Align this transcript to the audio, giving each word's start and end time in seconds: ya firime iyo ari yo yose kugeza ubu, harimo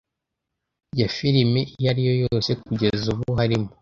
ya 0.99 1.07
firime 1.15 1.61
iyo 1.79 1.87
ari 1.91 2.01
yo 2.07 2.13
yose 2.23 2.51
kugeza 2.63 3.05
ubu, 3.13 3.29
harimo 3.39 3.67